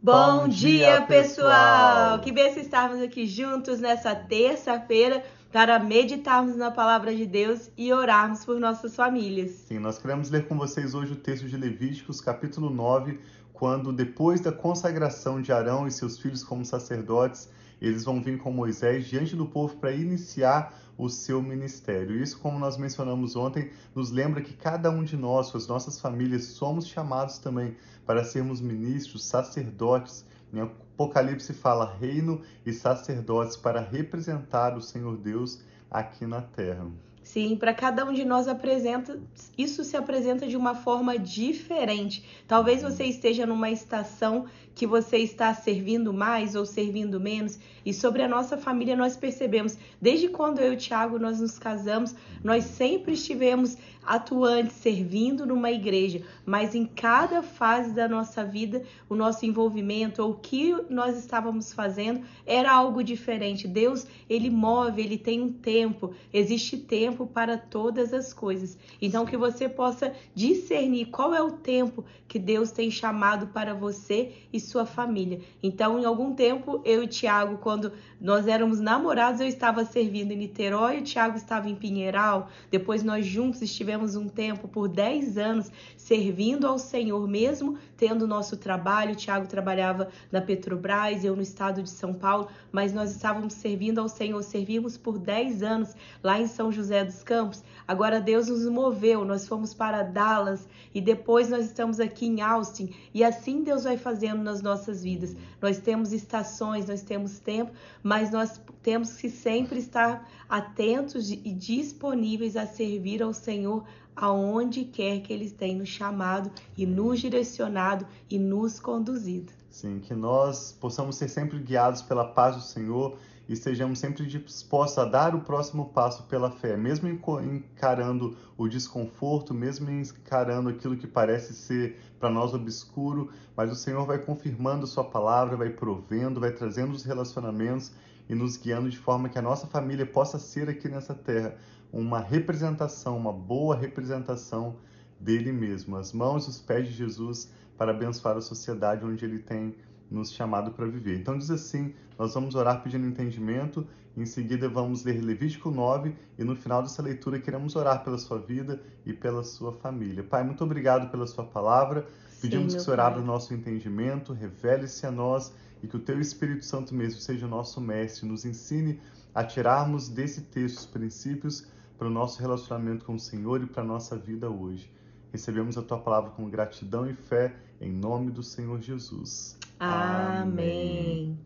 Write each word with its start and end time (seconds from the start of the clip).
Bom, 0.00 0.46
dia, 0.46 1.02
pessoal! 1.02 2.20
Que 2.20 2.30
bênção 2.30 2.62
estarmos 2.62 3.02
aqui 3.02 3.26
juntos 3.26 3.80
nessa 3.80 4.14
terça-feira 4.14 5.24
para 5.50 5.76
meditarmos 5.80 6.54
na 6.54 6.70
palavra 6.70 7.12
de 7.12 7.26
Deus 7.26 7.68
e 7.76 7.92
orarmos 7.92 8.44
por 8.44 8.60
nossas 8.60 8.94
famílias. 8.94 9.50
Sim, 9.66 9.80
nós 9.80 9.98
queremos 9.98 10.30
ler 10.30 10.46
com 10.46 10.56
vocês 10.56 10.94
hoje 10.94 11.14
o 11.14 11.16
texto 11.16 11.48
de 11.48 11.56
Levíticos, 11.56 12.20
capítulo 12.20 12.70
9, 12.70 13.18
quando 13.52 13.92
depois 13.92 14.40
da 14.40 14.52
consagração 14.52 15.42
de 15.42 15.52
Arão 15.52 15.84
e 15.84 15.90
seus 15.90 16.16
filhos 16.16 16.44
como 16.44 16.64
sacerdotes, 16.64 17.50
eles 17.82 18.04
vão 18.04 18.22
vir 18.22 18.38
com 18.38 18.52
Moisés 18.52 19.04
diante 19.04 19.34
do 19.34 19.46
povo 19.46 19.74
para 19.78 19.90
iniciar 19.90 20.78
o 20.98 21.08
seu 21.08 21.40
ministério. 21.40 22.20
Isso, 22.20 22.38
como 22.40 22.58
nós 22.58 22.76
mencionamos 22.76 23.36
ontem, 23.36 23.70
nos 23.94 24.10
lembra 24.10 24.42
que 24.42 24.52
cada 24.52 24.90
um 24.90 25.04
de 25.04 25.16
nós, 25.16 25.54
as 25.54 25.68
nossas 25.68 26.00
famílias, 26.00 26.44
somos 26.44 26.88
chamados 26.88 27.38
também 27.38 27.76
para 28.04 28.24
sermos 28.24 28.60
ministros, 28.60 29.24
sacerdotes. 29.24 30.26
Em 30.52 30.60
Apocalipse 30.60 31.54
fala 31.54 31.94
reino 32.00 32.42
e 32.66 32.72
sacerdotes 32.72 33.56
para 33.56 33.80
representar 33.80 34.76
o 34.76 34.82
Senhor 34.82 35.16
Deus 35.16 35.60
aqui 35.88 36.26
na 36.26 36.42
terra. 36.42 36.90
Sim, 37.28 37.56
para 37.56 37.74
cada 37.74 38.06
um 38.06 38.12
de 38.14 38.24
nós 38.24 38.48
apresenta, 38.48 39.20
isso 39.56 39.84
se 39.84 39.98
apresenta 39.98 40.46
de 40.46 40.56
uma 40.56 40.74
forma 40.74 41.18
diferente. 41.18 42.24
Talvez 42.46 42.80
você 42.80 43.04
esteja 43.04 43.44
numa 43.44 43.70
estação 43.70 44.46
que 44.74 44.86
você 44.86 45.18
está 45.18 45.52
servindo 45.52 46.10
mais 46.10 46.54
ou 46.54 46.64
servindo 46.64 47.20
menos, 47.20 47.58
e 47.84 47.92
sobre 47.92 48.22
a 48.22 48.28
nossa 48.28 48.56
família 48.56 48.96
nós 48.96 49.14
percebemos, 49.14 49.76
desde 50.00 50.28
quando 50.28 50.60
eu 50.60 50.72
e 50.72 50.76
o 50.76 50.78
Tiago 50.78 51.18
nós 51.18 51.38
nos 51.38 51.58
casamos, 51.58 52.14
nós 52.42 52.64
sempre 52.64 53.12
estivemos 53.12 53.76
atuantes, 54.08 54.76
servindo 54.76 55.44
numa 55.44 55.70
igreja, 55.70 56.22
mas 56.46 56.74
em 56.74 56.86
cada 56.86 57.42
fase 57.42 57.92
da 57.92 58.08
nossa 58.08 58.42
vida, 58.42 58.82
o 59.08 59.14
nosso 59.14 59.44
envolvimento 59.44 60.22
ou 60.22 60.30
o 60.30 60.36
que 60.36 60.74
nós 60.88 61.18
estávamos 61.18 61.72
fazendo 61.72 62.22
era 62.46 62.72
algo 62.72 63.02
diferente. 63.02 63.68
Deus, 63.68 64.06
ele 64.30 64.48
move, 64.48 65.02
ele 65.02 65.18
tem 65.18 65.42
um 65.42 65.52
tempo, 65.52 66.14
existe 66.32 66.78
tempo 66.78 67.17
para 67.26 67.58
todas 67.58 68.14
as 68.14 68.32
coisas. 68.32 68.78
Então 69.00 69.26
que 69.26 69.36
você 69.36 69.68
possa 69.68 70.12
discernir 70.34 71.06
qual 71.06 71.34
é 71.34 71.42
o 71.42 71.52
tempo 71.52 72.04
que 72.26 72.38
Deus 72.38 72.70
tem 72.70 72.90
chamado 72.90 73.48
para 73.48 73.74
você 73.74 74.32
e 74.52 74.60
sua 74.60 74.84
família. 74.84 75.40
Então, 75.62 75.98
em 75.98 76.04
algum 76.04 76.34
tempo, 76.34 76.82
eu 76.84 77.02
e 77.02 77.06
o 77.06 77.08
Tiago, 77.08 77.58
quando 77.58 77.92
nós 78.20 78.46
éramos 78.46 78.80
namorados, 78.80 79.40
eu 79.40 79.46
estava 79.46 79.84
servindo 79.84 80.32
em 80.32 80.36
Niterói, 80.36 80.98
e 80.98 81.00
o 81.00 81.04
Tiago 81.04 81.36
estava 81.36 81.68
em 81.68 81.74
Pinheiral. 81.74 82.50
Depois 82.70 83.02
nós 83.02 83.24
juntos 83.24 83.62
estivemos 83.62 83.88
tivemos 83.88 84.16
um 84.16 84.28
tempo 84.28 84.68
por 84.68 84.86
10 84.86 85.38
anos 85.38 85.72
servindo 85.96 86.66
ao 86.66 86.78
Senhor, 86.78 87.26
mesmo 87.26 87.78
tendo 87.96 88.26
nosso 88.26 88.56
trabalho. 88.56 89.12
O 89.12 89.16
Tiago 89.16 89.46
trabalhava 89.46 90.08
na 90.30 90.40
Petrobras, 90.40 91.24
eu 91.24 91.34
no 91.34 91.42
estado 91.42 91.82
de 91.82 91.90
São 91.90 92.12
Paulo, 92.14 92.48
mas 92.70 92.92
nós 92.92 93.10
estávamos 93.10 93.54
servindo 93.54 93.98
ao 93.98 94.08
Senhor, 94.08 94.42
servimos 94.42 94.96
por 94.96 95.18
10 95.18 95.62
anos 95.62 95.96
lá 96.22 96.38
em 96.38 96.46
São 96.46 96.70
José 96.70 97.02
dos 97.08 97.22
Campos. 97.22 97.62
Agora 97.86 98.20
Deus 98.20 98.48
nos 98.48 98.64
moveu, 98.66 99.24
nós 99.24 99.48
fomos 99.48 99.74
para 99.74 100.02
Dallas 100.02 100.68
e 100.94 101.00
depois 101.00 101.48
nós 101.48 101.64
estamos 101.64 101.98
aqui 101.98 102.26
em 102.26 102.40
Austin, 102.40 102.94
e 103.12 103.24
assim 103.24 103.62
Deus 103.62 103.84
vai 103.84 103.96
fazendo 103.96 104.42
nas 104.42 104.62
nossas 104.62 105.02
vidas. 105.02 105.34
Nós 105.60 105.78
temos 105.78 106.12
estações, 106.12 106.86
nós 106.86 107.02
temos 107.02 107.38
tempo, 107.38 107.72
mas 108.02 108.30
nós 108.30 108.60
temos 108.82 109.16
que 109.16 109.28
sempre 109.28 109.78
estar 109.78 110.28
atentos 110.48 111.30
e 111.30 111.52
disponíveis 111.52 112.56
a 112.56 112.66
servir 112.66 113.22
ao 113.22 113.32
Senhor 113.32 113.84
aonde 114.14 114.84
quer 114.84 115.20
que 115.20 115.32
Ele 115.32 115.50
tenha 115.50 115.78
nos 115.78 115.88
chamado 115.88 116.50
e 116.76 116.84
nos 116.84 117.20
direcionado 117.20 118.06
e 118.28 118.38
nos 118.38 118.80
conduzido. 118.80 119.52
Sim, 119.70 120.00
que 120.00 120.14
nós 120.14 120.76
possamos 120.80 121.16
ser 121.16 121.28
sempre 121.28 121.58
guiados 121.58 122.02
pela 122.02 122.24
paz 122.24 122.56
do 122.56 122.62
Senhor 122.62 123.16
e 123.48 123.54
estejamos 123.54 123.98
sempre 123.98 124.26
dispostos 124.26 124.98
a 124.98 125.06
dar 125.06 125.34
o 125.34 125.40
próximo 125.40 125.86
passo 125.86 126.24
pela 126.24 126.50
fé, 126.50 126.76
mesmo 126.76 127.08
encarando 127.08 128.36
o 128.58 128.68
desconforto, 128.68 129.54
mesmo 129.54 129.90
encarando 129.90 130.68
aquilo 130.68 130.96
que 130.96 131.06
parece 131.06 131.54
ser 131.54 131.98
para 132.20 132.28
nós 132.28 132.52
obscuro, 132.52 133.30
mas 133.56 133.72
o 133.72 133.74
Senhor 133.74 134.04
vai 134.04 134.18
confirmando 134.18 134.86
Sua 134.86 135.04
palavra, 135.04 135.56
vai 135.56 135.70
provendo, 135.70 136.40
vai 136.40 136.52
trazendo 136.52 136.92
os 136.92 137.04
relacionamentos 137.04 137.92
e 138.28 138.34
nos 138.34 138.58
guiando 138.58 138.90
de 138.90 138.98
forma 138.98 139.30
que 139.30 139.38
a 139.38 139.42
nossa 139.42 139.66
família 139.66 140.04
possa 140.04 140.38
ser 140.38 140.68
aqui 140.68 140.88
nessa 140.88 141.14
terra 141.14 141.56
uma 141.90 142.20
representação, 142.20 143.16
uma 143.16 143.32
boa 143.32 143.74
representação 143.74 144.76
dele 145.18 145.50
mesmo, 145.50 145.96
as 145.96 146.12
mãos 146.12 146.46
e 146.46 146.50
os 146.50 146.60
pés 146.60 146.86
de 146.86 146.92
Jesus 146.92 147.50
para 147.78 147.92
abençoar 147.92 148.36
a 148.36 148.40
sociedade 148.40 149.04
onde 149.04 149.24
ele 149.24 149.38
tem 149.38 149.74
nos 150.10 150.32
chamado 150.32 150.72
para 150.72 150.86
viver. 150.86 151.18
Então 151.18 151.36
diz 151.36 151.50
assim, 151.50 151.94
nós 152.18 152.34
vamos 152.34 152.54
orar 152.54 152.82
pedindo 152.82 153.06
entendimento, 153.06 153.86
em 154.16 154.26
seguida 154.26 154.68
vamos 154.68 155.04
ler 155.04 155.22
Levítico 155.22 155.70
9 155.70 156.14
e 156.38 156.44
no 156.44 156.56
final 156.56 156.82
dessa 156.82 157.02
leitura 157.02 157.38
queremos 157.38 157.76
orar 157.76 158.02
pela 158.02 158.18
sua 158.18 158.38
vida 158.38 158.82
e 159.06 159.12
pela 159.12 159.44
sua 159.44 159.72
família. 159.72 160.24
Pai, 160.24 160.42
muito 160.42 160.64
obrigado 160.64 161.10
pela 161.10 161.26
sua 161.26 161.44
palavra. 161.44 162.06
Pedimos 162.40 162.72
Sim, 162.72 162.78
que 162.78 162.82
o 162.82 162.84
Senhor 162.84 163.00
abra 163.00 163.20
o 163.20 163.24
nosso 163.24 163.52
entendimento, 163.52 164.32
revele-se 164.32 165.06
a 165.06 165.10
nós 165.10 165.52
e 165.82 165.86
que 165.86 165.96
o 165.96 166.00
teu 166.00 166.20
Espírito 166.20 166.64
Santo 166.64 166.94
mesmo 166.94 167.20
seja 167.20 167.46
o 167.46 167.48
nosso 167.48 167.80
mestre, 167.80 168.26
nos 168.26 168.44
ensine 168.44 169.00
a 169.34 169.44
tirarmos 169.44 170.08
desse 170.08 170.42
texto 170.42 170.78
os 170.78 170.86
princípios 170.86 171.66
para 171.96 172.06
o 172.06 172.10
nosso 172.10 172.40
relacionamento 172.40 173.04
com 173.04 173.14
o 173.14 173.18
Senhor 173.18 173.62
e 173.62 173.66
para 173.66 173.82
a 173.82 173.86
nossa 173.86 174.16
vida 174.16 174.48
hoje. 174.48 174.90
Recebemos 175.32 175.76
a 175.76 175.82
tua 175.82 175.98
palavra 175.98 176.30
com 176.30 176.48
gratidão 176.48 177.08
e 177.08 177.14
fé, 177.14 177.54
em 177.80 177.92
nome 177.92 178.30
do 178.30 178.42
Senhor 178.42 178.80
Jesus. 178.80 179.57
Amém. 179.78 181.38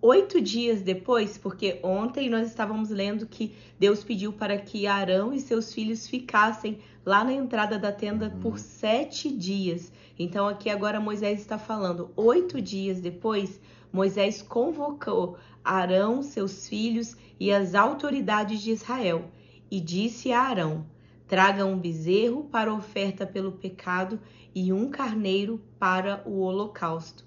Oito 0.00 0.40
dias 0.40 0.82
depois, 0.82 1.38
porque 1.38 1.78
ontem 1.80 2.28
nós 2.28 2.48
estávamos 2.48 2.90
lendo 2.90 3.24
que 3.24 3.54
Deus 3.78 4.02
pediu 4.02 4.32
para 4.32 4.58
que 4.58 4.84
Arão 4.84 5.32
e 5.32 5.38
seus 5.38 5.72
filhos 5.72 6.08
ficassem 6.08 6.80
lá 7.06 7.22
na 7.22 7.32
entrada 7.32 7.78
da 7.78 7.92
tenda 7.92 8.26
uhum. 8.26 8.40
por 8.40 8.58
sete 8.58 9.30
dias. 9.30 9.92
Então, 10.18 10.48
aqui 10.48 10.68
agora 10.68 10.98
Moisés 10.98 11.40
está 11.40 11.56
falando, 11.56 12.10
oito 12.16 12.60
dias 12.60 13.00
depois, 13.00 13.60
Moisés 13.92 14.42
convocou 14.42 15.36
Arão, 15.62 16.20
seus 16.20 16.66
filhos 16.66 17.16
e 17.38 17.52
as 17.52 17.76
autoridades 17.76 18.60
de 18.60 18.72
Israel 18.72 19.30
e 19.70 19.78
disse 19.80 20.32
a 20.32 20.40
Arão: 20.40 20.84
Traga 21.28 21.64
um 21.64 21.78
bezerro 21.78 22.42
para 22.44 22.74
oferta 22.74 23.24
pelo 23.24 23.52
pecado 23.52 24.18
e 24.52 24.72
um 24.72 24.90
carneiro 24.90 25.60
para 25.78 26.22
o 26.26 26.40
holocausto 26.40 27.24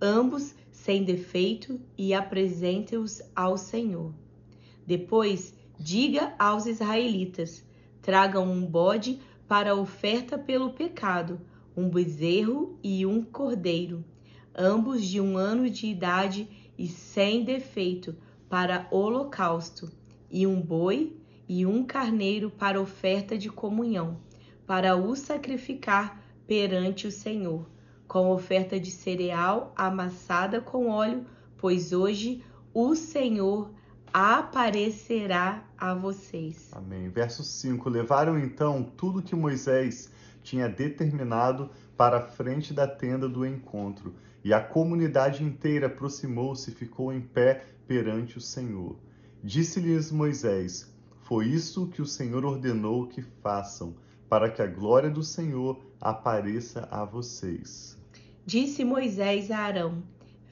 ambos 0.00 0.54
sem 0.70 1.02
defeito, 1.02 1.80
e 1.98 2.14
apresente-os 2.14 3.20
ao 3.34 3.58
Senhor. 3.58 4.14
Depois, 4.86 5.52
diga 5.78 6.34
aos 6.38 6.66
israelitas: 6.66 7.64
tragam 8.00 8.48
um 8.48 8.64
bode 8.64 9.18
para 9.48 9.74
oferta 9.74 10.38
pelo 10.38 10.70
pecado, 10.70 11.40
um 11.76 11.88
bezerro 11.88 12.78
e 12.82 13.04
um 13.04 13.22
cordeiro, 13.22 14.04
ambos 14.54 15.04
de 15.04 15.20
um 15.20 15.36
ano 15.36 15.68
de 15.68 15.86
idade 15.86 16.48
e 16.78 16.86
sem 16.86 17.42
defeito, 17.42 18.14
para 18.48 18.86
holocausto, 18.90 19.90
e 20.30 20.46
um 20.46 20.60
boi 20.60 21.16
e 21.48 21.66
um 21.66 21.84
carneiro 21.84 22.50
para 22.50 22.80
oferta 22.80 23.36
de 23.36 23.48
comunhão, 23.48 24.20
para 24.66 24.94
o 24.96 25.16
sacrificar 25.16 26.22
perante 26.46 27.06
o 27.06 27.12
Senhor 27.12 27.66
com 28.06 28.30
oferta 28.30 28.78
de 28.78 28.90
cereal 28.90 29.72
amassada 29.76 30.60
com 30.60 30.88
óleo, 30.88 31.24
pois 31.56 31.92
hoje 31.92 32.42
o 32.72 32.94
Senhor 32.94 33.70
aparecerá 34.12 35.64
a 35.76 35.94
vocês. 35.94 36.70
Amém. 36.72 37.08
Verso 37.08 37.42
5: 37.42 37.88
Levaram 37.88 38.38
então 38.38 38.82
tudo 38.82 39.22
que 39.22 39.34
Moisés 39.34 40.10
tinha 40.42 40.68
determinado 40.68 41.70
para 41.96 42.18
a 42.18 42.22
frente 42.22 42.72
da 42.72 42.86
tenda 42.86 43.28
do 43.28 43.44
encontro, 43.44 44.14
e 44.44 44.54
a 44.54 44.60
comunidade 44.60 45.42
inteira 45.42 45.88
aproximou-se 45.88 46.70
e 46.70 46.74
ficou 46.74 47.12
em 47.12 47.20
pé 47.20 47.64
perante 47.86 48.38
o 48.38 48.40
Senhor. 48.40 48.96
Disse-lhes 49.42 50.12
Moisés: 50.12 50.94
Foi 51.22 51.46
isso 51.46 51.88
que 51.88 52.00
o 52.00 52.06
Senhor 52.06 52.44
ordenou 52.44 53.06
que 53.06 53.22
façam, 53.42 53.94
para 54.28 54.50
que 54.50 54.60
a 54.60 54.66
glória 54.66 55.10
do 55.10 55.22
Senhor 55.22 55.78
apareça 56.00 56.88
a 56.90 57.04
vocês. 57.04 57.96
Disse 58.44 58.84
Moisés 58.84 59.50
a 59.50 59.58
Arão: 59.58 60.02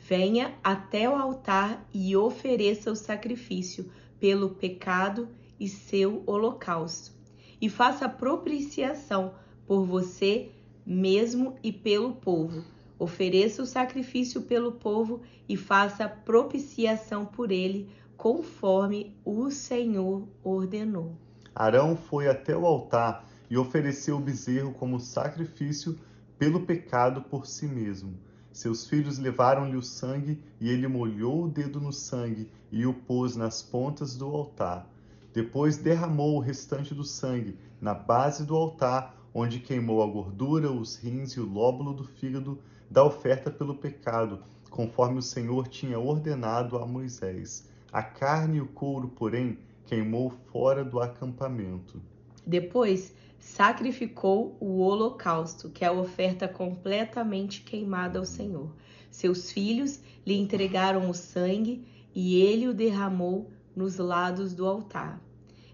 Venha 0.06 0.54
até 0.62 1.08
o 1.08 1.14
altar 1.14 1.86
e 1.92 2.16
ofereça 2.16 2.90
o 2.90 2.96
sacrifício 2.96 3.90
pelo 4.20 4.50
pecado 4.50 5.28
e 5.58 5.68
seu 5.68 6.22
holocausto, 6.26 7.12
e 7.60 7.68
faça 7.68 8.08
propiciação 8.08 9.34
por 9.66 9.84
você 9.84 10.50
mesmo 10.84 11.56
e 11.62 11.72
pelo 11.72 12.14
povo. 12.14 12.64
Ofereça 12.98 13.62
o 13.62 13.66
sacrifício 13.66 14.42
pelo 14.42 14.72
povo 14.72 15.20
e 15.48 15.56
faça 15.56 16.08
propiciação 16.08 17.26
por 17.26 17.50
ele, 17.50 17.88
conforme 18.16 19.16
o 19.24 19.50
Senhor 19.50 20.28
ordenou. 20.42 21.16
Arão 21.54 21.96
foi 21.96 22.28
até 22.28 22.56
o 22.56 22.66
altar 22.66 23.26
e 23.50 23.56
ofereceu 23.56 24.16
o 24.16 24.20
bezerro 24.20 24.72
como 24.72 25.00
sacrifício 25.00 25.98
pelo 26.38 26.60
pecado 26.60 27.22
por 27.22 27.46
si 27.46 27.66
mesmo. 27.66 28.14
Seus 28.52 28.86
filhos 28.86 29.18
levaram-lhe 29.18 29.76
o 29.76 29.82
sangue, 29.82 30.40
e 30.60 30.70
ele 30.70 30.86
molhou 30.86 31.44
o 31.44 31.48
dedo 31.48 31.80
no 31.80 31.92
sangue 31.92 32.48
e 32.70 32.86
o 32.86 32.94
pôs 32.94 33.34
nas 33.34 33.62
pontas 33.62 34.16
do 34.16 34.26
altar. 34.26 34.88
Depois 35.32 35.76
derramou 35.76 36.36
o 36.36 36.40
restante 36.40 36.94
do 36.94 37.02
sangue 37.02 37.58
na 37.80 37.92
base 37.92 38.46
do 38.46 38.54
altar, 38.54 39.16
onde 39.34 39.58
queimou 39.58 40.02
a 40.02 40.06
gordura, 40.06 40.70
os 40.70 40.96
rins 40.96 41.32
e 41.32 41.40
o 41.40 41.44
lóbulo 41.44 41.92
do 41.92 42.04
fígado 42.04 42.60
da 42.88 43.04
oferta 43.04 43.50
pelo 43.50 43.74
pecado, 43.74 44.38
conforme 44.70 45.18
o 45.18 45.22
Senhor 45.22 45.66
tinha 45.66 45.98
ordenado 45.98 46.78
a 46.78 46.86
Moisés. 46.86 47.68
A 47.92 48.02
carne 48.02 48.58
e 48.58 48.60
o 48.60 48.68
couro, 48.68 49.08
porém, 49.08 49.58
queimou 49.86 50.30
fora 50.52 50.84
do 50.84 51.00
acampamento. 51.00 52.00
Depois 52.46 53.12
sacrificou 53.44 54.56
o 54.58 54.78
holocausto, 54.78 55.68
que 55.68 55.84
é 55.84 55.88
a 55.88 55.92
oferta 55.92 56.48
completamente 56.48 57.60
queimada 57.60 58.18
ao 58.18 58.24
Senhor. 58.24 58.74
Seus 59.10 59.52
filhos 59.52 60.00
lhe 60.26 60.34
entregaram 60.34 61.10
o 61.10 61.14
sangue 61.14 61.86
e 62.14 62.40
ele 62.40 62.66
o 62.66 62.74
derramou 62.74 63.50
nos 63.76 63.98
lados 63.98 64.54
do 64.54 64.66
altar. 64.66 65.22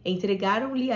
Entregaram-lhe 0.05 0.91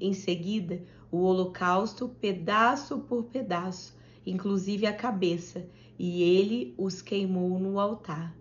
em 0.00 0.12
seguida 0.14 0.80
o 1.10 1.18
holocausto, 1.18 2.08
pedaço 2.08 3.00
por 3.00 3.24
pedaço, 3.24 3.98
inclusive 4.24 4.86
a 4.86 4.94
cabeça, 4.94 5.66
e 5.98 6.22
ele 6.22 6.74
os 6.78 7.02
queimou 7.02 7.58
no 7.58 7.80
altar. 7.80 8.34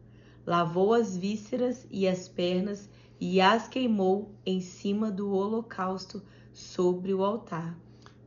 Lavou 0.45 0.93
as 0.93 1.17
vísceras 1.17 1.87
e 1.89 2.07
as 2.07 2.29
pernas 2.29 2.87
e 3.19 3.41
as 3.41 3.67
queimou 3.67 4.31
em 4.45 4.61
cima 4.61 5.11
do 5.11 5.31
holocausto 5.31 6.21
sobre 6.59 7.13
o 7.13 7.23
altar. 7.23 7.75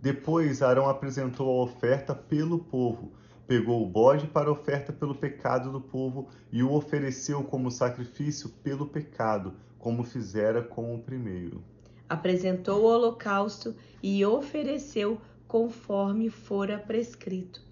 Depois 0.00 0.62
Arão 0.62 0.88
apresentou 0.88 1.48
a 1.48 1.62
oferta 1.62 2.14
pelo 2.14 2.58
povo, 2.58 3.12
pegou 3.46 3.82
o 3.82 3.86
bode 3.86 4.26
para 4.26 4.48
a 4.48 4.52
oferta 4.52 4.92
pelo 4.92 5.14
pecado 5.14 5.70
do 5.70 5.80
povo 5.80 6.28
e 6.50 6.62
o 6.62 6.72
ofereceu 6.72 7.44
como 7.44 7.70
sacrifício 7.70 8.48
pelo 8.48 8.86
pecado, 8.86 9.54
como 9.78 10.02
fizera 10.02 10.62
com 10.62 10.94
o 10.94 10.98
primeiro. 10.98 11.62
Apresentou 12.08 12.82
o 12.82 12.86
holocausto 12.86 13.76
e 14.02 14.24
ofereceu 14.24 15.20
conforme 15.46 16.30
fora 16.30 16.78
prescrito. 16.78 17.62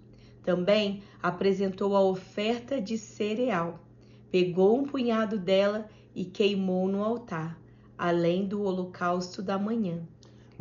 Também 0.43 1.03
apresentou 1.21 1.95
a 1.95 2.01
oferta 2.01 2.79
de 2.79 2.97
cereal. 2.97 3.79
Pegou 4.31 4.79
um 4.79 4.83
punhado 4.83 5.37
dela 5.37 5.89
e 6.15 6.23
queimou 6.23 6.87
no 6.87 7.03
altar, 7.03 7.59
além 7.97 8.47
do 8.47 8.61
holocausto 8.61 9.41
da 9.41 9.59
manhã 9.59 10.07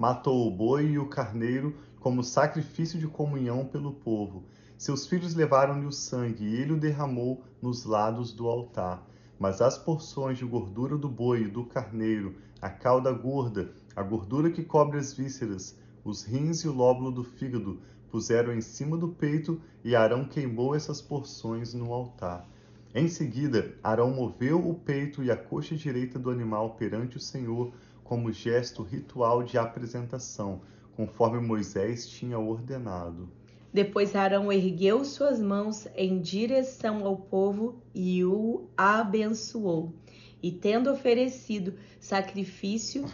matou 0.00 0.49
o 0.49 0.50
boi 0.50 0.93
e 0.93 0.99
o 0.99 1.05
carneiro 1.05 1.76
como 2.00 2.25
sacrifício 2.25 2.99
de 2.99 3.06
comunhão 3.06 3.67
pelo 3.67 3.93
povo. 3.93 4.47
Seus 4.79 5.06
filhos 5.06 5.35
levaram-lhe 5.35 5.85
o 5.85 5.93
sangue 5.93 6.43
e 6.43 6.56
ele 6.56 6.73
o 6.73 6.81
derramou 6.81 7.44
nos 7.61 7.85
lados 7.85 8.32
do 8.32 8.49
altar. 8.49 9.06
Mas 9.38 9.61
as 9.61 9.76
porções 9.76 10.38
de 10.38 10.47
gordura 10.47 10.97
do 10.97 11.06
boi 11.06 11.43
e 11.43 11.49
do 11.49 11.67
carneiro, 11.67 12.35
a 12.62 12.70
cauda 12.70 13.12
gorda, 13.12 13.75
a 13.94 14.02
gordura 14.02 14.50
que 14.50 14.64
cobre 14.64 14.99
as 14.99 15.12
vísceras, 15.12 15.76
os 16.03 16.25
rins 16.25 16.61
e 16.61 16.69
o 16.69 16.73
lóbulo 16.73 17.11
do 17.11 17.23
fígado, 17.23 17.79
puseram 18.11 18.55
em 18.55 18.62
cima 18.62 18.96
do 18.96 19.08
peito 19.08 19.61
e 19.85 19.94
Arão 19.94 20.25
queimou 20.25 20.75
essas 20.75 21.03
porções 21.03 21.75
no 21.75 21.93
altar. 21.93 22.49
Em 22.94 23.06
seguida, 23.06 23.75
Arão 23.82 24.11
moveu 24.11 24.67
o 24.67 24.75
peito 24.75 25.23
e 25.23 25.31
a 25.31 25.37
coxa 25.37 25.76
direita 25.76 26.19
do 26.19 26.31
animal 26.31 26.70
perante 26.76 27.19
o 27.19 27.20
Senhor, 27.20 27.70
como 28.10 28.32
gesto 28.32 28.82
ritual 28.82 29.40
de 29.40 29.56
apresentação, 29.56 30.62
conforme 30.96 31.38
Moisés 31.38 32.08
tinha 32.08 32.36
ordenado. 32.40 33.28
Depois 33.72 34.16
Arão 34.16 34.50
ergueu 34.50 35.04
suas 35.04 35.38
mãos 35.38 35.86
em 35.94 36.20
direção 36.20 37.06
ao 37.06 37.16
povo 37.16 37.80
e 37.94 38.24
o 38.24 38.66
abençoou. 38.76 39.94
E 40.42 40.50
tendo 40.50 40.90
oferecido 40.90 41.74
sacrifício, 42.00 43.04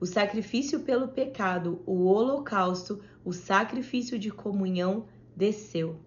o 0.00 0.04
sacrifício 0.04 0.80
pelo 0.80 1.06
pecado, 1.06 1.80
o 1.86 2.04
holocausto, 2.06 3.00
o 3.24 3.32
sacrifício 3.32 4.18
de 4.18 4.32
comunhão, 4.32 5.04
desceu. 5.36 6.00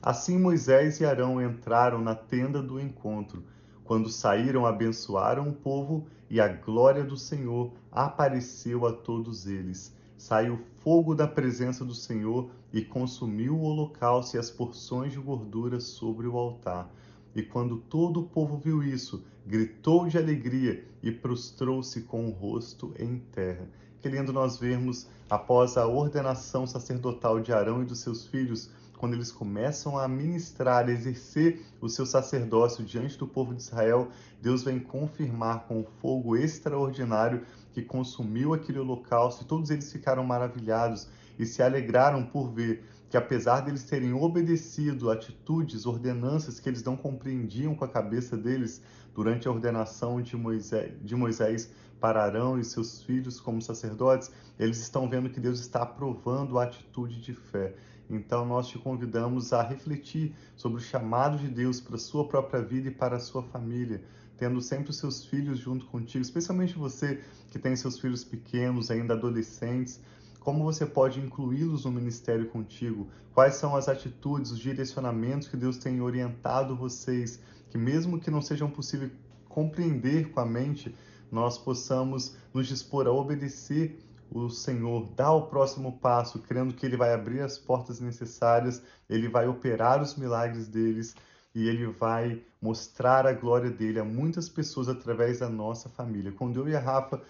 Assim 0.00 0.38
Moisés 0.38 1.00
e 1.00 1.04
Arão 1.04 1.42
entraram 1.42 2.00
na 2.00 2.14
tenda 2.14 2.62
do 2.62 2.78
encontro. 2.78 3.42
Quando 3.90 4.08
saíram, 4.08 4.66
abençoaram 4.66 5.48
o 5.48 5.52
povo 5.52 6.06
e 6.30 6.40
a 6.40 6.46
glória 6.46 7.02
do 7.02 7.16
Senhor 7.16 7.72
apareceu 7.90 8.86
a 8.86 8.92
todos 8.92 9.48
eles. 9.48 9.92
Saiu 10.16 10.60
fogo 10.78 11.12
da 11.12 11.26
presença 11.26 11.84
do 11.84 11.92
Senhor 11.92 12.52
e 12.72 12.82
consumiu 12.82 13.56
o 13.56 13.62
holocausto 13.62 14.36
e 14.36 14.38
as 14.38 14.48
porções 14.48 15.10
de 15.10 15.18
gordura 15.18 15.80
sobre 15.80 16.28
o 16.28 16.38
altar. 16.38 16.88
E 17.34 17.42
quando 17.42 17.78
todo 17.78 18.20
o 18.20 18.28
povo 18.28 18.58
viu 18.58 18.80
isso, 18.80 19.24
gritou 19.44 20.06
de 20.06 20.16
alegria 20.16 20.86
e 21.02 21.10
prostrou-se 21.10 22.02
com 22.02 22.28
o 22.28 22.30
rosto 22.30 22.94
em 22.96 23.18
terra. 23.32 23.68
Que 24.00 24.08
lindo 24.08 24.32
nós 24.32 24.56
vermos, 24.56 25.08
após 25.28 25.76
a 25.76 25.88
ordenação 25.88 26.64
sacerdotal 26.64 27.40
de 27.40 27.52
Arão 27.52 27.82
e 27.82 27.86
dos 27.86 27.98
seus 27.98 28.24
filhos, 28.24 28.70
quando 29.00 29.14
eles 29.14 29.32
começam 29.32 29.96
a 29.96 30.06
ministrar, 30.06 30.86
a 30.86 30.92
exercer 30.92 31.62
o 31.80 31.88
seu 31.88 32.04
sacerdócio 32.04 32.84
diante 32.84 33.16
do 33.16 33.26
povo 33.26 33.54
de 33.54 33.62
Israel, 33.62 34.10
Deus 34.42 34.62
vem 34.62 34.78
confirmar 34.78 35.60
com 35.60 35.80
o 35.80 35.86
fogo 36.02 36.36
extraordinário 36.36 37.46
que 37.72 37.80
consumiu 37.80 38.52
aquele 38.52 38.78
holocausto 38.78 39.42
e 39.42 39.46
todos 39.46 39.70
eles 39.70 39.90
ficaram 39.90 40.22
maravilhados 40.22 41.08
e 41.38 41.46
se 41.46 41.62
alegraram 41.62 42.26
por 42.26 42.52
ver 42.52 42.84
que 43.08 43.16
apesar 43.16 43.60
deles 43.60 43.84
terem 43.84 44.12
obedecido 44.12 45.10
atitudes, 45.10 45.86
ordenanças 45.86 46.60
que 46.60 46.68
eles 46.68 46.84
não 46.84 46.94
compreendiam 46.94 47.74
com 47.74 47.86
a 47.86 47.88
cabeça 47.88 48.36
deles 48.36 48.82
durante 49.14 49.48
a 49.48 49.50
ordenação 49.50 50.20
de 50.20 50.36
Moisés, 50.36 50.92
de 51.02 51.16
Moisés 51.16 51.70
para 51.98 52.22
Arão 52.22 52.58
e 52.58 52.64
seus 52.64 53.02
filhos 53.02 53.40
como 53.40 53.62
sacerdotes, 53.62 54.30
eles 54.58 54.78
estão 54.78 55.08
vendo 55.08 55.30
que 55.30 55.40
Deus 55.40 55.58
está 55.58 55.84
aprovando 55.84 56.58
a 56.58 56.64
atitude 56.64 57.18
de 57.18 57.32
fé. 57.32 57.74
Então, 58.10 58.44
nós 58.44 58.66
te 58.66 58.76
convidamos 58.76 59.52
a 59.52 59.62
refletir 59.62 60.34
sobre 60.56 60.78
o 60.78 60.84
chamado 60.84 61.38
de 61.38 61.46
Deus 61.46 61.80
para 61.80 61.94
a 61.94 61.98
sua 61.98 62.26
própria 62.26 62.60
vida 62.60 62.88
e 62.88 62.90
para 62.90 63.16
a 63.16 63.20
sua 63.20 63.40
família, 63.40 64.02
tendo 64.36 64.60
sempre 64.60 64.90
os 64.90 64.96
seus 64.96 65.24
filhos 65.24 65.60
junto 65.60 65.86
contigo, 65.86 66.20
especialmente 66.20 66.76
você 66.76 67.20
que 67.52 67.58
tem 67.58 67.76
seus 67.76 68.00
filhos 68.00 68.24
pequenos, 68.24 68.90
ainda 68.90 69.14
adolescentes. 69.14 70.00
Como 70.40 70.64
você 70.64 70.84
pode 70.84 71.20
incluí-los 71.20 71.84
no 71.84 71.92
ministério 71.92 72.48
contigo? 72.48 73.08
Quais 73.32 73.54
são 73.54 73.76
as 73.76 73.88
atitudes, 73.88 74.50
os 74.50 74.58
direcionamentos 74.58 75.46
que 75.46 75.56
Deus 75.56 75.78
tem 75.78 76.00
orientado 76.00 76.74
vocês, 76.74 77.40
que 77.70 77.78
mesmo 77.78 78.18
que 78.18 78.30
não 78.30 78.42
sejam 78.42 78.68
possíveis 78.68 79.12
compreender 79.48 80.30
com 80.32 80.40
a 80.40 80.46
mente, 80.46 80.92
nós 81.30 81.56
possamos 81.58 82.36
nos 82.52 82.66
dispor 82.66 83.06
a 83.06 83.12
obedecer 83.12 84.00
o 84.30 84.48
Senhor 84.48 85.12
dá 85.16 85.30
o 85.32 85.48
próximo 85.48 85.98
passo, 85.98 86.38
crendo 86.38 86.72
que 86.72 86.86
Ele 86.86 86.96
vai 86.96 87.12
abrir 87.12 87.40
as 87.40 87.58
portas 87.58 88.00
necessárias, 88.00 88.82
Ele 89.08 89.28
vai 89.28 89.48
operar 89.48 90.00
os 90.00 90.16
milagres 90.16 90.68
deles 90.68 91.16
e 91.54 91.68
Ele 91.68 91.86
vai 91.86 92.42
mostrar 92.62 93.26
a 93.26 93.32
glória 93.32 93.70
dele 93.70 93.98
a 93.98 94.04
muitas 94.04 94.48
pessoas 94.48 94.88
através 94.88 95.40
da 95.40 95.48
nossa 95.48 95.88
família. 95.88 96.32
Quando 96.32 96.60
eu 96.60 96.68
e 96.68 96.76
a 96.76 96.80
Rafa, 96.80 97.20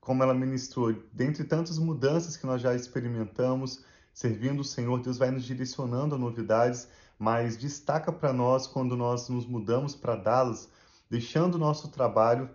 como 0.00 0.22
ela 0.22 0.34
ministrou, 0.34 0.94
dentre 1.12 1.44
tantas 1.44 1.78
mudanças 1.78 2.36
que 2.36 2.46
nós 2.46 2.60
já 2.60 2.74
experimentamos, 2.74 3.82
servindo 4.12 4.60
o 4.60 4.64
Senhor, 4.64 5.00
Deus 5.00 5.16
vai 5.16 5.30
nos 5.30 5.44
direcionando 5.44 6.14
a 6.14 6.18
novidades, 6.18 6.88
mas 7.18 7.56
destaca 7.56 8.12
para 8.12 8.32
nós 8.32 8.66
quando 8.66 8.96
nós 8.96 9.28
nos 9.28 9.46
mudamos 9.46 9.94
para 9.94 10.16
Dallas, 10.16 10.68
deixando 11.08 11.54
o 11.54 11.58
nosso 11.58 11.88
trabalho 11.88 12.50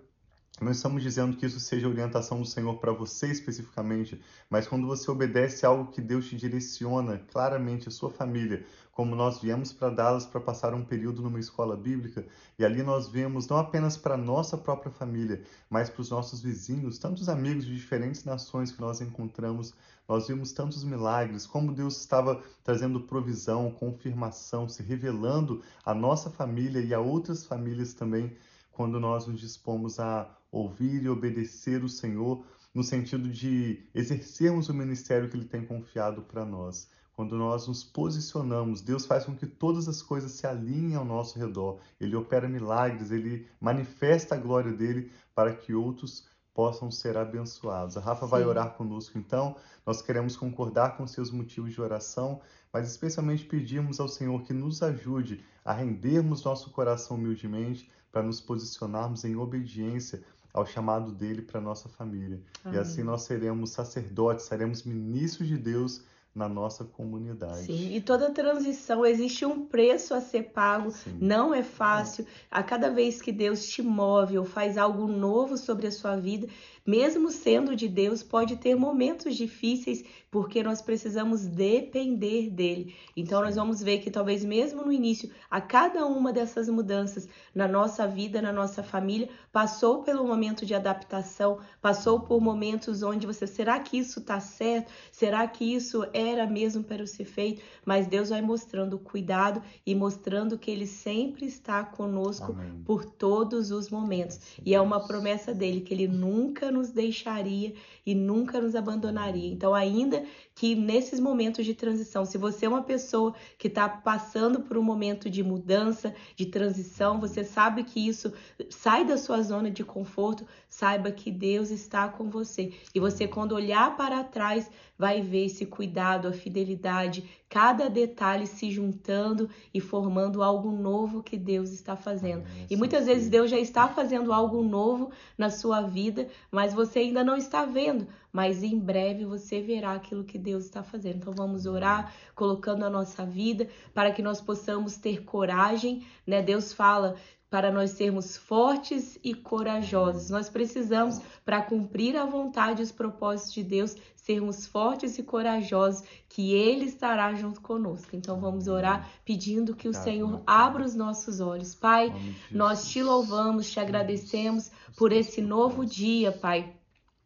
não 0.62 0.72
estamos 0.72 1.04
dizendo 1.04 1.36
que 1.36 1.46
isso 1.46 1.60
seja 1.60 1.90
orientação 1.90 2.40
do 2.40 2.48
Senhor 2.48 2.78
para 2.78 2.94
você 2.94 3.28
especificamente, 3.28 4.22
mas 4.50 4.66
quando 4.66 4.88
você 4.88 5.12
obedece 5.12 5.66
algo 5.66 5.92
que 5.92 6.00
Deus 6.00 6.30
te 6.30 6.38
direciona 6.38 7.18
claramente, 7.30 7.90
a 7.90 7.92
sua 7.92 8.10
família, 8.10 8.66
como 8.94 9.18
nós 9.18 9.42
viemos 9.42 9.74
para 9.74 9.90
Dallas 9.90 10.26
para 10.26 10.40
passar 10.40 10.74
um 10.74 10.86
período 10.86 11.22
numa 11.22 11.42
escola 11.42 11.76
bíblica, 11.76 12.26
e 12.58 12.64
ali 12.64 12.82
nós 12.82 13.10
vemos 13.10 13.50
não 13.50 13.58
apenas 13.58 13.98
para 13.98 14.16
nossa 14.16 14.58
própria 14.58 14.90
família, 14.94 15.44
mas 15.70 15.90
para 15.90 16.02
os 16.02 16.10
nossos 16.10 16.42
vizinhos, 16.42 16.98
tantos 16.98 17.28
amigos 17.28 17.66
de 17.66 17.76
diferentes 17.76 18.24
nações 18.24 18.72
que 18.72 18.80
nós 18.80 19.02
encontramos, 19.02 19.74
nós 20.08 20.30
vimos 20.30 20.54
tantos 20.54 20.86
milagres, 20.86 21.46
como 21.46 21.74
Deus 21.74 22.00
estava 22.00 22.42
trazendo 22.64 23.02
provisão, 23.02 23.70
confirmação, 23.72 24.70
se 24.70 24.82
revelando 24.82 25.62
à 25.84 25.94
nossa 25.94 26.30
família 26.30 26.80
e 26.80 26.94
a 26.94 27.00
outras 27.02 27.46
famílias 27.46 27.94
também 27.94 28.34
quando 28.75 29.00
nós 29.00 29.25
nos 29.25 29.39
dispomos 29.39 30.00
a 30.00 30.29
ouvir 30.51 31.03
e 31.03 31.10
obedecer 31.10 31.84
o 31.84 31.89
Senhor, 31.89 32.46
no 32.74 32.84
sentido 32.84 33.29
de 33.29 33.82
exercermos 33.96 34.67
o 34.67 34.74
ministério 34.74 35.29
que 35.29 35.38
Ele 35.38 35.46
tem 35.46 35.65
confiado 35.65 36.22
para 36.22 36.46
nós. 36.46 36.89
Quando 37.13 37.38
nós 37.38 37.65
nos 37.67 37.82
posicionamos, 37.82 38.82
Deus 38.82 39.05
faz 39.05 39.24
com 39.24 39.34
que 39.34 39.48
todas 39.48 39.88
as 39.88 40.01
coisas 40.01 40.34
se 40.34 40.46
alinhem 40.46 40.96
ao 40.96 41.05
nosso 41.05 41.39
redor. 41.39 41.79
Ele 42.00 42.13
opera 42.17 42.50
milagres, 42.50 43.12
ele 43.12 43.48
manifesta 43.62 44.36
a 44.36 44.38
glória 44.38 44.74
dele 44.74 45.10
para 45.34 45.55
que 45.55 45.74
outros 45.74 46.27
possam 46.53 46.91
ser 46.91 47.15
abençoados. 47.15 47.96
A 47.96 48.01
Rafa 48.01 48.25
vai 48.25 48.41
Sim. 48.41 48.50
orar 48.50 48.72
conosco, 48.72 49.17
então. 49.17 49.55
Nós 49.86 50.01
queremos 50.01 50.36
concordar 50.36 50.98
com 50.98 51.08
seus 51.08 51.32
motivos 51.32 51.74
de 51.74 51.82
oração, 51.82 52.41
mas 52.74 52.89
especialmente 52.89 53.46
pedimos 53.46 54.01
ao 54.01 54.10
Senhor 54.10 54.44
que 54.44 54.53
nos 54.53 54.84
ajude 54.84 55.41
a 55.63 55.72
rendermos 55.72 56.44
nosso 56.44 56.70
coração 56.72 57.15
humildemente 57.15 57.89
para 58.15 58.24
nos 58.24 58.39
posicionarmos 58.39 59.25
em 59.25 59.36
obediência 59.36 60.24
ao 60.53 60.65
chamado 60.65 61.12
dele 61.12 61.41
para 61.41 61.60
nossa 61.60 61.89
família. 61.89 62.39
Amém. 62.63 62.77
E 62.77 62.81
assim 62.81 63.03
nós 63.03 63.24
seremos 63.24 63.72
sacerdotes, 63.72 64.45
seremos 64.45 64.84
ministros 64.84 65.50
de 65.50 65.57
Deus 65.57 66.01
na 66.36 66.50
nossa 66.50 66.84
comunidade. 66.84 67.63
Sim, 67.63 67.96
e 67.96 68.01
toda 68.01 68.30
transição 68.30 69.06
existe 69.06 69.46
um 69.46 69.65
preço 69.65 70.13
a 70.13 70.20
ser 70.20 70.51
pago, 70.51 70.92
Sim. 70.92 71.18
não 71.22 71.54
é 71.54 71.63
fácil. 71.63 72.27
A 72.51 72.62
cada 72.62 72.89
vez 72.89 73.22
que 73.22 73.32
Deus 73.32 73.65
te 73.65 73.82
move 73.82 74.38
ou 74.38 74.44
faz 74.44 74.77
algo 74.77 75.08
novo 75.08 75.58
sobre 75.58 75.88
a 75.88 75.92
sua 75.92 76.18
vida, 76.18 76.48
mesmo 76.86 77.32
sendo 77.32 77.75
de 77.75 77.88
Deus, 77.88 78.22
pode 78.22 78.58
ter 78.58 78.75
momentos 78.75 79.36
difíceis 79.36 80.04
porque 80.30 80.62
nós 80.62 80.82
precisamos 80.82 81.48
depender 81.48 82.50
dele. 82.50 82.94
Então 83.15 83.42
nós 83.42 83.56
vamos 83.56 83.82
ver 83.82 84.00
que 84.00 84.12
talvez 84.12 84.44
mesmo 84.44 84.84
no 84.84 84.92
início, 84.92 85.32
a 85.50 85.62
cada 85.62 86.06
uma 86.06 86.34
dessas 86.34 86.68
mudanças 86.68 87.27
na 87.56 87.68
nossa 87.68 88.06
vida, 88.06 88.42
na 88.42 88.51
nossa 88.51 88.84
família, 88.84 89.30
passou 89.51 90.04
pelo 90.04 90.27
momento 90.27 90.65
de 90.65 90.75
adaptação, 90.75 91.60
passou 91.82 92.20
por 92.20 92.42
momentos 92.42 93.01
onde 93.01 93.25
você, 93.25 93.48
será 93.48 93.80
que 93.80 93.98
isso 93.98 94.20
está 94.20 94.39
certo? 94.42 94.92
Será 95.12 95.48
que 95.48 95.74
isso 95.74 96.06
era 96.25 96.48
mesmo 96.48 96.84
para 96.84 97.05
ser 97.08 97.25
feito? 97.25 97.62
Mas 97.86 98.08
Deus 98.08 98.29
vai 98.29 98.41
mostrando 98.41 98.96
o 98.96 99.00
cuidado 99.00 99.62
e 99.86 99.94
mostrando 99.94 100.58
que 100.58 100.72
ele 100.72 100.88
sempre 100.88 101.46
está 101.46 101.84
conosco 101.84 102.51
Amém. 102.51 102.82
por 102.86 103.05
todos 103.05 103.72
os 103.72 103.89
momentos. 103.89 104.39
E 104.65 104.74
é 104.74 104.82
uma 104.82 105.08
promessa 105.08 105.53
dele 105.53 105.82
que 105.82 105.94
ele 105.94 106.08
nunca 106.08 106.72
nos 106.72 106.91
deixaria 106.91 107.74
e 108.05 108.13
nunca 108.13 108.60
nos 108.60 108.75
abandonaria. 108.75 109.51
Então, 109.51 109.74
ainda 109.74 110.24
que 110.56 110.74
nesses 110.74 111.20
momentos 111.20 111.66
de 111.66 111.74
transição, 111.74 112.26
se 112.26 112.38
você 112.38 112.66
é 112.66 112.70
uma 112.70 112.82
pessoa 112.82 113.36
que 113.58 113.68
está 113.68 113.90
passando 113.90 114.62
por 114.62 114.78
um 114.78 114.82
momento 114.82 115.30
de 115.30 115.44
mudança, 115.44 116.16
de 116.34 116.46
transição, 116.46 117.20
você 117.20 117.44
sabe 117.44 117.84
que 117.84 118.08
isso 118.08 118.32
sai 118.70 119.04
da 119.04 119.18
sua 119.18 119.42
zona 119.42 119.70
de 119.70 119.84
conforto, 119.84 120.48
saiba 120.70 121.12
que 121.12 121.30
Deus 121.30 121.72
está 121.72 122.08
com 122.08 122.30
você. 122.30 122.74
E 122.94 123.00
você, 123.02 123.28
quando 123.28 123.52
olhar 123.52 123.98
para 123.98 124.24
trás, 124.24 124.72
vai 124.98 125.22
ver 125.22 125.48
esse 125.48 125.66
cuidado, 125.66 126.28
a 126.28 126.32
fidelidade, 126.32 127.30
cada 127.50 127.90
detalhe 127.90 128.48
se 128.48 128.72
juntando 128.72 129.50
e 129.74 129.82
formando 129.82 130.42
algo 130.42 130.72
novo 130.72 131.22
que 131.22 131.38
Deus 131.38 131.72
está 131.72 131.98
fazendo. 131.98 132.46
Amém. 132.46 132.68
E 132.70 132.78
muitas 132.78 133.04
Assim 133.04 133.14
vezes. 133.14 133.30
Deus 133.30 133.52
já 133.52 133.60
está 133.60 133.90
fazendo 133.90 134.32
algo 134.32 134.64
novo 134.64 135.12
na 135.38 135.50
sua 135.50 135.82
vida, 135.82 136.30
mas 136.50 136.74
você 136.74 137.00
ainda 137.00 137.24
não 137.24 137.36
está 137.36 137.66
vendo. 137.66 138.08
Mas 138.36 138.63
em 138.63 138.77
breve 138.77 139.24
você 139.24 139.62
verá 139.62 139.94
aquilo 139.94 140.25
que 140.25 140.38
Deus 140.38 140.65
está 140.65 140.84
fazendo. 140.84 141.15
Então 141.15 141.34
vamos 141.34 141.65
orar, 141.65 142.13
colocando 142.36 142.84
a 142.84 142.89
nossa 142.89 143.25
vida 143.25 143.70
para 143.94 144.12
que 144.12 144.22
nós 144.22 144.42
possamos 144.42 144.98
ter 144.98 145.24
coragem, 145.24 146.06
né? 146.27 146.42
Deus 146.42 146.74
fala 146.74 147.15
para 147.50 147.72
nós 147.72 147.92
sermos 147.92 148.36
fortes 148.36 149.18
e 149.24 149.34
corajosos. 149.34 150.30
Nós 150.30 150.50
precisamos, 150.50 151.22
para 151.46 151.62
cumprir 151.62 152.18
a 152.18 152.25
vontade 152.25 152.82
e 152.82 152.84
os 152.84 152.92
propósitos 152.92 153.54
de 153.54 153.63
Deus, 153.63 153.96
sermos 154.18 154.68
fortes 154.68 155.18
e 155.18 155.24
corajosos, 155.24 156.04
que 156.27 156.54
Ele 156.54 156.84
estará 156.84 157.34
junto 157.36 157.62
conosco. 157.62 158.18
Então 158.18 158.42
vamos 158.42 158.68
orar 158.68 159.10
pedindo 159.24 159.74
que 159.74 159.88
o 159.88 159.94
Senhor 159.94 160.42
abra 160.46 160.84
os 160.84 160.94
nossos 160.94 161.39
olhos. 161.39 161.74
Pai, 161.74 162.13
nós 162.51 162.89
te 162.89 163.01
louvamos, 163.01 163.72
te 163.72 163.80
agradecemos 163.80 164.70
por 164.98 165.13
esse 165.13 165.42
novo 165.42 165.86
dia, 165.86 166.34
Pai. 166.34 166.75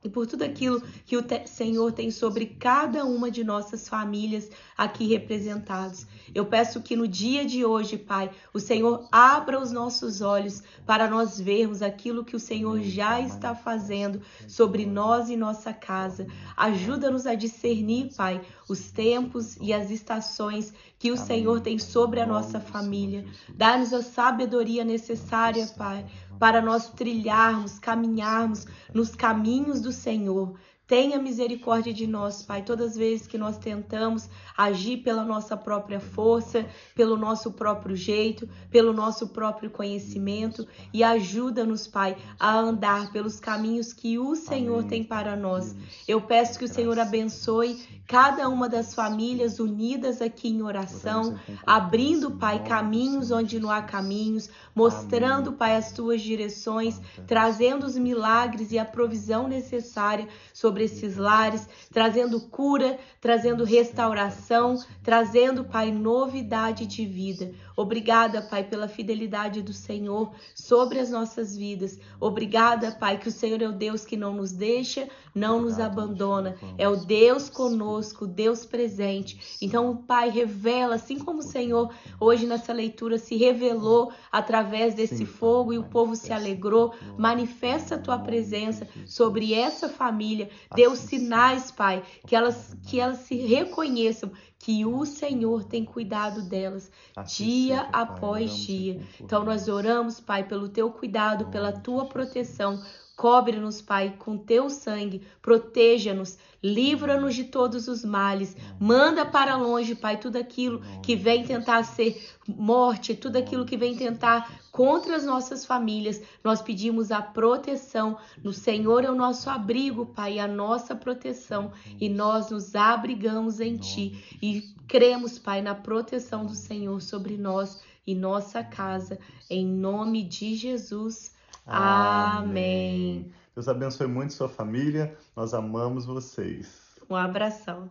E 0.02 0.08
por 0.08 0.26
tudo 0.26 0.44
aquilo 0.44 0.82
que 1.06 1.18
o 1.18 1.26
Senhor 1.46 1.92
tem 1.92 2.10
sobre 2.10 2.46
cada 2.46 3.04
uma 3.04 3.30
de 3.30 3.44
nossas 3.44 3.90
famílias 3.90 4.50
aqui 4.78 5.06
representados. 5.08 6.08
Eu 6.34 6.46
peço 6.46 6.82
que 6.82 6.96
no 6.96 7.06
dia 7.06 7.46
de 7.46 7.66
hoje, 7.66 7.98
Pai, 7.98 8.32
o 8.54 8.62
Senhor 8.62 9.10
abra 9.12 9.60
os 9.60 9.74
nossos 9.74 10.22
olhos 10.22 10.64
para 10.86 11.10
nós 11.10 11.38
vermos 11.40 11.82
aquilo 11.82 12.24
que 12.24 12.36
o 12.36 12.40
Senhor 12.40 12.80
já 12.80 13.20
está 13.20 13.54
fazendo 13.54 14.22
sobre 14.48 14.86
nós 14.86 15.30
e 15.30 15.36
nossa 15.36 15.74
casa. 15.74 16.26
Ajuda-nos 16.56 17.28
a 17.28 17.36
discernir, 17.36 18.16
Pai, 18.16 18.42
os 18.70 18.92
tempos 18.92 19.58
e 19.60 19.74
as 19.74 19.92
estações 19.92 20.74
que 20.98 21.12
o 21.12 21.18
Senhor 21.18 21.60
tem 21.60 21.78
sobre 21.78 22.22
a 22.22 22.26
nossa 22.26 22.60
família. 22.60 23.26
Dá-nos 23.54 23.94
a 23.94 24.02
sabedoria 24.02 24.86
necessária, 24.86 25.68
Pai, 25.78 26.06
para 26.38 26.62
nós 26.62 26.90
trilharmos, 26.90 27.80
caminharmos 27.80 28.68
nos 28.94 29.16
caminhos 29.16 29.82
do 29.82 29.92
Senhor. 29.92 30.56
Tenha 30.90 31.20
misericórdia 31.20 31.94
de 31.94 32.08
nós, 32.08 32.42
Pai, 32.42 32.64
todas 32.64 32.94
as 32.94 32.98
vezes 32.98 33.28
que 33.28 33.38
nós 33.38 33.60
tentamos 33.60 34.28
agir 34.58 34.98
pela 34.98 35.24
nossa 35.24 35.56
própria 35.56 36.00
força, 36.00 36.66
pelo 36.96 37.16
nosso 37.16 37.52
próprio 37.52 37.96
jeito, 37.96 38.50
pelo 38.72 38.92
nosso 38.92 39.28
próprio 39.28 39.70
conhecimento 39.70 40.68
e 40.92 41.04
ajuda-nos, 41.04 41.86
Pai, 41.86 42.18
a 42.40 42.58
andar 42.58 43.12
pelos 43.12 43.40
caminhos 43.40 43.94
que 43.94 44.18
o 44.18 44.36
Senhor 44.36 44.80
Amém, 44.80 44.90
tem 44.90 45.04
para 45.04 45.36
nós. 45.36 45.76
Eu 46.08 46.22
peço 46.22 46.58
que 46.58 46.66
o. 46.66 46.68
Senhor 46.68 46.98
abençoe 46.98 48.00
cada 48.08 48.50
uma 48.50 48.68
das 48.68 48.96
famílias 48.96 49.60
unidas 49.60 50.20
aqui 50.20 50.48
em 50.48 50.64
oração, 50.64 51.40
abrindo, 51.68 52.32
Pai, 52.32 52.64
caminhos 52.64 53.30
onde 53.30 53.60
não 53.60 53.70
há 53.70 53.84
caminhos, 53.84 54.50
mostrando, 54.74 55.54
Pai, 55.54 55.76
as 55.76 55.92
tuas 55.92 56.20
direções, 56.20 57.00
trazendo 57.28 57.86
os 57.86 57.96
milagres 57.96 58.72
e 58.72 58.80
a 58.80 58.86
provisão 58.86 59.48
necessária 59.48 60.28
sobre 60.52 60.79
esses 60.84 61.18
lares, 61.18 61.68
trazendo 61.92 62.40
cura, 62.40 62.98
trazendo 63.20 63.64
restauração, 63.64 64.78
trazendo, 65.04 65.64
Pai, 65.66 65.92
novidade 65.92 66.86
de 66.86 67.06
vida. 67.06 67.52
Obrigada, 67.76 68.42
Pai, 68.42 68.64
pela 68.64 68.88
fidelidade 68.88 69.62
do 69.62 69.74
Senhor 69.74 70.34
sobre 70.54 71.00
as 71.00 71.10
nossas 71.10 71.56
vidas. 71.56 72.00
Obrigada, 72.20 72.92
Pai, 72.92 73.18
que 73.18 73.30
o 73.30 73.32
Senhor 73.32 73.62
é 73.62 73.68
o 73.68 73.74
Deus 73.74 74.06
que 74.06 74.18
não 74.18 74.34
nos 74.34 74.52
deixa, 74.52 75.08
não 75.34 75.62
nos 75.62 75.80
abandona. 75.80 76.56
É 76.78 76.88
o. 76.88 77.00
Deus 77.10 77.50
conosco, 77.50 78.28
Deus 78.28 78.66
presente. 78.66 79.58
Então, 79.62 79.98
Pai, 79.98 80.30
revela, 80.30 80.96
assim 80.96 81.18
como 81.18 81.40
o 81.40 81.44
Senhor 81.44 81.92
hoje 82.20 82.46
nessa 82.46 82.74
leitura 82.74 83.18
se 83.18 83.36
revelou 83.36 84.12
através 84.32 84.94
desse 84.94 85.18
Sim, 85.18 85.26
fogo 85.26 85.74
e 85.74 85.78
o 85.78 85.86
povo 85.86 86.16
se 86.16 86.32
alegrou. 86.32 86.94
Manifesta 87.18 87.96
a 87.96 87.98
tua 87.98 88.20
presença 88.20 88.88
sobre 89.06 89.54
essa 89.54 89.90
família. 89.90 90.50
Dê 90.76 90.88
os 90.88 91.00
sinais, 91.00 91.72
Pai, 91.72 92.04
que 92.28 92.36
elas, 92.36 92.76
que 92.86 93.00
elas 93.00 93.20
se 93.20 93.36
reconheçam 93.36 94.32
que 94.60 94.86
o 94.86 95.06
Senhor 95.06 95.64
tem 95.64 95.84
cuidado 95.84 96.44
delas 96.44 96.92
dia 97.26 97.82
após 97.94 98.54
dia. 98.56 99.02
Então 99.20 99.44
nós 99.44 99.68
oramos, 99.68 100.20
Pai, 100.20 100.48
pelo 100.48 100.70
teu 100.70 100.92
cuidado, 100.92 101.48
pela 101.48 101.72
tua 101.72 102.06
proteção. 102.06 102.80
Cobre-nos, 103.20 103.82
Pai, 103.82 104.16
com 104.18 104.38
teu 104.38 104.70
sangue, 104.70 105.22
proteja-nos, 105.42 106.38
livra-nos 106.64 107.36
de 107.36 107.44
todos 107.44 107.90
os 107.90 108.06
males. 108.06 108.56
Manda 108.80 109.26
para 109.26 109.58
longe, 109.58 109.94
Pai, 109.94 110.16
tudo 110.16 110.38
aquilo 110.38 110.80
que 111.04 111.18
vem 111.18 111.44
tentar 111.44 111.84
ser 111.84 112.18
morte, 112.48 113.14
tudo 113.14 113.36
aquilo 113.36 113.66
que 113.66 113.76
vem 113.76 113.94
tentar 113.94 114.62
contra 114.72 115.18
as 115.18 115.26
nossas 115.26 115.66
famílias. 115.66 116.22
Nós 116.42 116.62
pedimos 116.62 117.12
a 117.12 117.22
proteção. 117.22 118.18
No 118.42 118.54
Senhor 118.54 119.04
é 119.04 119.12
o 119.12 119.16
nosso 119.16 119.50
abrigo, 119.50 120.06
Pai, 120.06 120.40
a 120.40 120.48
nossa 120.48 120.96
proteção. 120.96 121.74
E 122.00 122.08
nós 122.08 122.50
nos 122.50 122.74
abrigamos 122.74 123.60
em 123.60 123.76
Ti 123.76 124.38
e 124.42 124.62
cremos, 124.88 125.38
Pai, 125.38 125.62
na 125.62 125.76
proteção 125.76 126.46
do 126.46 126.56
Senhor 126.56 127.02
sobre 127.02 127.36
nós 127.36 127.82
e 128.08 128.16
nossa 128.16 128.64
casa. 128.64 129.20
Em 129.50 129.68
nome 129.68 130.24
de 130.24 130.56
Jesus. 130.56 131.38
Amém. 131.70 133.32
Deus 133.54 133.68
abençoe 133.68 134.08
muito 134.08 134.34
sua 134.34 134.50
família. 134.50 135.16
Nós 135.36 135.54
amamos 135.54 136.06
vocês. 136.06 137.00
Um 137.10 137.16
abração. 137.16 137.90